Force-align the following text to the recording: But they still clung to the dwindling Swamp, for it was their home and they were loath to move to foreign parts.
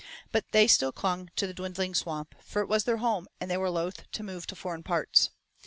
But 0.31 0.45
they 0.51 0.65
still 0.65 0.91
clung 0.91 1.29
to 1.35 1.45
the 1.45 1.53
dwindling 1.53 1.93
Swamp, 1.93 2.33
for 2.41 2.63
it 2.63 2.67
was 2.67 2.85
their 2.85 2.97
home 2.97 3.27
and 3.39 3.51
they 3.51 3.57
were 3.57 3.69
loath 3.69 4.09
to 4.13 4.23
move 4.23 4.47
to 4.47 4.55
foreign 4.55 4.81
parts. 4.81 5.29